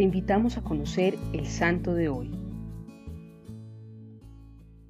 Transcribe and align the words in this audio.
te 0.00 0.04
invitamos 0.04 0.56
a 0.56 0.62
conocer 0.62 1.18
el 1.34 1.46
santo 1.46 1.92
de 1.92 2.08
hoy. 2.08 2.30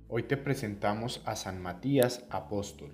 Hoy 0.07 0.23
te 0.23 0.37
presentamos 0.37 1.21
a 1.25 1.35
San 1.35 1.61
Matías 1.61 2.25
Apóstol. 2.31 2.93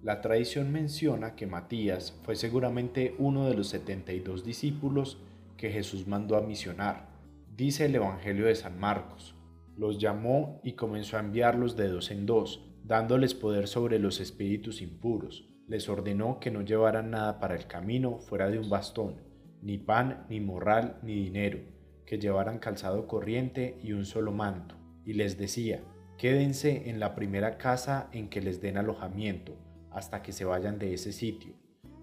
La 0.00 0.22
tradición 0.22 0.72
menciona 0.72 1.36
que 1.36 1.46
Matías 1.46 2.18
fue 2.22 2.34
seguramente 2.34 3.14
uno 3.18 3.46
de 3.46 3.52
los 3.52 3.66
72 3.68 4.42
discípulos 4.42 5.18
que 5.58 5.70
Jesús 5.70 6.06
mandó 6.06 6.38
a 6.38 6.40
misionar. 6.40 7.10
Dice 7.54 7.84
el 7.84 7.94
Evangelio 7.94 8.46
de 8.46 8.54
San 8.54 8.80
Marcos. 8.80 9.34
Los 9.76 9.98
llamó 9.98 10.62
y 10.64 10.72
comenzó 10.72 11.18
a 11.18 11.20
enviarlos 11.20 11.76
de 11.76 11.88
dos 11.88 12.10
en 12.10 12.24
dos, 12.24 12.64
dándoles 12.84 13.34
poder 13.34 13.68
sobre 13.68 13.98
los 13.98 14.20
espíritus 14.20 14.80
impuros. 14.80 15.46
Les 15.68 15.90
ordenó 15.90 16.40
que 16.40 16.50
no 16.50 16.62
llevaran 16.62 17.10
nada 17.10 17.38
para 17.38 17.54
el 17.54 17.66
camino 17.66 18.16
fuera 18.16 18.48
de 18.48 18.58
un 18.58 18.70
bastón, 18.70 19.28
ni 19.62 19.78
pan, 19.78 20.26
ni 20.28 20.40
morral, 20.40 20.98
ni 21.02 21.14
dinero, 21.14 21.58
que 22.06 22.18
llevaran 22.18 22.58
calzado 22.58 23.06
corriente 23.06 23.78
y 23.82 23.92
un 23.92 24.04
solo 24.04 24.32
manto. 24.32 24.76
Y 25.04 25.14
les 25.14 25.38
decía, 25.38 25.82
quédense 26.18 26.90
en 26.90 27.00
la 27.00 27.14
primera 27.14 27.56
casa 27.58 28.08
en 28.12 28.28
que 28.28 28.40
les 28.40 28.60
den 28.60 28.76
alojamiento, 28.76 29.56
hasta 29.90 30.22
que 30.22 30.32
se 30.32 30.44
vayan 30.44 30.78
de 30.78 30.94
ese 30.94 31.12
sitio. 31.12 31.54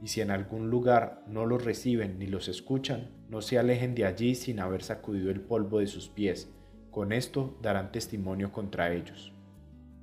Y 0.01 0.07
si 0.07 0.21
en 0.21 0.31
algún 0.31 0.69
lugar 0.69 1.23
no 1.27 1.45
los 1.45 1.63
reciben 1.63 2.19
ni 2.19 2.27
los 2.27 2.47
escuchan, 2.47 3.11
no 3.29 3.41
se 3.41 3.57
alejen 3.57 3.95
de 3.95 4.05
allí 4.05 4.35
sin 4.35 4.59
haber 4.59 4.83
sacudido 4.83 5.31
el 5.31 5.41
polvo 5.41 5.79
de 5.79 5.87
sus 5.87 6.07
pies. 6.09 6.51
Con 6.91 7.11
esto 7.11 7.57
darán 7.61 7.91
testimonio 7.91 8.51
contra 8.51 8.93
ellos. 8.93 9.36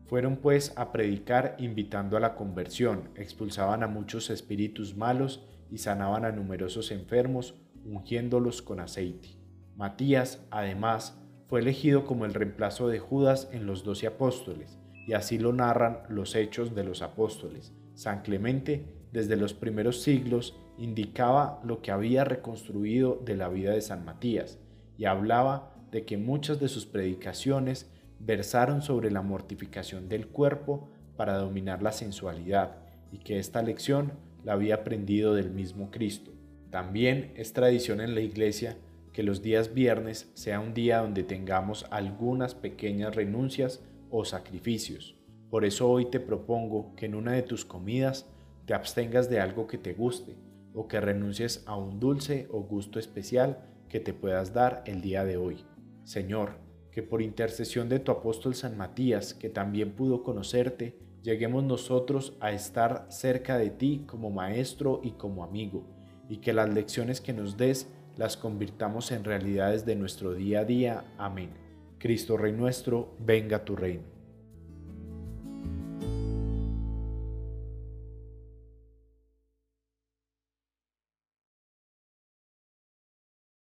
Fueron 0.06 0.36
pues 0.36 0.72
a 0.76 0.92
predicar 0.92 1.56
invitando 1.58 2.16
a 2.16 2.20
la 2.20 2.34
conversión, 2.34 3.10
expulsaban 3.16 3.82
a 3.82 3.86
muchos 3.86 4.30
espíritus 4.30 4.96
malos 4.96 5.46
y 5.70 5.78
sanaban 5.78 6.24
a 6.24 6.32
numerosos 6.32 6.90
enfermos, 6.90 7.54
ungiéndolos 7.86 8.62
con 8.62 8.80
aceite. 8.80 9.30
Matías, 9.77 10.46
además, 10.50 11.19
fue 11.48 11.61
elegido 11.61 12.05
como 12.05 12.24
el 12.24 12.34
reemplazo 12.34 12.88
de 12.88 12.98
Judas 12.98 13.48
en 13.52 13.66
los 13.66 13.83
doce 13.83 14.06
apóstoles, 14.06 14.78
y 15.06 15.14
así 15.14 15.38
lo 15.38 15.52
narran 15.52 16.00
los 16.08 16.34
hechos 16.34 16.74
de 16.74 16.84
los 16.84 17.02
apóstoles. 17.02 17.72
San 17.94 18.22
Clemente, 18.22 18.84
desde 19.12 19.36
los 19.36 19.55
primeros 19.55 20.02
siglos, 20.02 20.56
indicaba 20.78 21.61
lo 21.64 21.80
que 21.83 21.92
había 21.92 22.24
reconstruido 22.24 23.20
de 23.24 23.36
la 23.36 23.48
vida 23.48 23.72
de 23.72 23.80
San 23.80 24.05
Matías, 24.05 24.58
y 24.96 25.06
hablaba 25.06 25.74
de 25.91 26.05
que 26.05 26.16
muchas 26.16 26.61
de 26.61 26.68
sus 26.68 26.86
predicaciones 26.86 27.91
versaron 28.25 28.83
sobre 28.83 29.11
la 29.11 29.22
mortificación 29.22 30.08
del 30.08 30.28
cuerpo 30.28 30.89
para 31.17 31.36
dominar 31.36 31.83
la 31.83 31.92
sensualidad, 31.92 32.77
y 33.12 33.19
que 33.19 33.39
esta 33.39 33.62
lección 33.62 34.12
la 34.44 34.55
había 34.55 34.77
aprendido 34.77 35.34
del 35.34 35.50
mismo 35.50 35.91
Cristo. 35.91 36.33
También 36.70 37.33
es 37.36 37.52
tradición 37.52 38.00
en 38.00 38.14
la 38.14 38.20
Iglesia 38.20 38.77
que 39.12 39.22
los 39.22 39.42
días 39.42 39.75
viernes 39.75 40.28
sea 40.34 40.58
un 40.58 40.75
día 40.75 40.98
donde 40.98 41.22
tengamos 41.22 41.86
algunas 41.91 42.55
pequeñas 42.55 43.14
renuncias 43.14 43.80
o 44.11 44.25
sacrificios. 44.25 45.14
Por 45.50 45.64
eso 45.64 45.89
hoy 45.89 46.06
te 46.06 46.19
propongo 46.19 46.97
que 46.97 47.06
en 47.06 47.14
una 47.14 47.33
de 47.33 47.42
tus 47.42 47.64
comidas 47.64 48.27
te 48.67 48.75
abstengas 48.75 49.30
de 49.30 49.39
algo 49.39 49.69
que 49.69 49.78
te 49.78 49.95
guste 49.95 50.34
o 50.75 50.89
que 50.89 51.00
renuncies 51.00 51.62
a 51.67 51.77
un 51.77 52.00
dulce 52.00 52.48
o 52.50 52.62
gusto 52.62 52.98
especial 52.98 53.61
que 53.89 54.00
te 54.00 54.12
puedas 54.12 54.52
dar 54.52 54.83
el 54.86 55.00
día 55.00 55.25
de 55.25 55.36
hoy. 55.36 55.64
Señor, 56.02 56.64
que 56.95 57.03
por 57.03 57.23
intercesión 57.23 57.89
de 57.89 57.98
tu 57.98 58.12
apóstol 58.12 58.55
San 58.55 58.77
Matías, 58.77 59.34
que 59.34 59.48
también 59.48 59.97
pudo 59.97 60.23
conocerte, 60.23 60.97
lleguemos 61.25 61.64
nosotros 61.64 62.36
a 62.39 62.53
estar 62.53 63.06
cerca 63.09 63.59
de 63.59 63.70
ti 63.70 64.05
como 64.06 64.31
maestro 64.31 65.01
y 65.03 65.11
como 65.11 65.42
amigo, 65.42 65.84
y 66.28 66.36
que 66.36 66.53
las 66.53 66.73
lecciones 66.73 67.20
que 67.20 67.33
nos 67.33 67.56
des 67.56 67.89
las 68.17 68.36
convirtamos 68.36 69.11
en 69.11 69.25
realidades 69.25 69.84
de 69.84 69.97
nuestro 69.97 70.34
día 70.34 70.61
a 70.61 70.64
día. 70.64 71.05
Amén. 71.19 71.51
Cristo 71.98 72.36
Rey 72.36 72.53
nuestro, 72.53 73.17
venga 73.19 73.64
tu 73.64 73.75
reino. 73.75 74.14